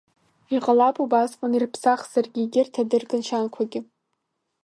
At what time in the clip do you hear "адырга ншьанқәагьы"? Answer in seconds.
2.81-3.79